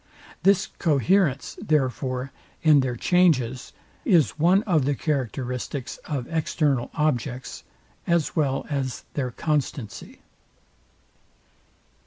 This 0.41 0.69
coherence, 0.79 1.59
therefore, 1.61 2.31
in 2.63 2.79
their 2.79 2.95
changes 2.95 3.71
is 4.03 4.31
one 4.31 4.63
of 4.63 4.85
the 4.85 4.95
characteristics 4.95 5.97
of 6.05 6.27
external 6.29 6.89
objects, 6.95 7.63
as 8.07 8.35
well 8.35 8.65
as 8.67 9.03
their 9.13 9.29
constancy. 9.29 10.21